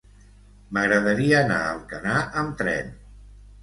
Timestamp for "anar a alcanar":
1.43-2.19